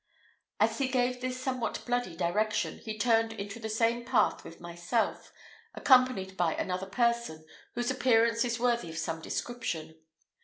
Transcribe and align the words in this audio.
As 0.59 0.79
he 0.79 0.87
gave 0.87 1.21
this 1.21 1.39
somewhat 1.39 1.85
bloody 1.85 2.15
direction, 2.15 2.79
he 2.79 2.97
turned 2.97 3.33
into 3.33 3.59
the 3.59 3.69
same 3.69 4.03
path 4.03 4.43
with 4.43 4.59
myself, 4.59 5.31
accompanied 5.75 6.35
by 6.35 6.55
another 6.55 6.87
person, 6.87 7.45
whose 7.75 7.91
appearance 7.91 8.43
is 8.43 8.59
worthy 8.59 8.89
of 8.89 8.97
some 8.97 9.21
description. 9.21 9.95